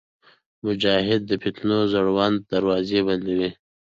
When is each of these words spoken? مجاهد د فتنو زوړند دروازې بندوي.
مجاهد 0.65 1.21
د 1.27 1.31
فتنو 1.43 1.77
زوړند 1.91 2.37
دروازې 2.51 2.99
بندوي. 3.07 3.49